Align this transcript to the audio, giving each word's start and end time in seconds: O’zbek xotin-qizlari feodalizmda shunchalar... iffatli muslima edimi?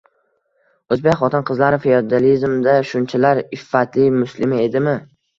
O’zbek 0.93 1.17
xotin-qizlari 1.17 1.77
feodalizmda 1.83 2.73
shunchalar... 2.91 3.41
iffatli 3.59 4.07
muslima 4.15 4.59
edimi? 4.65 4.95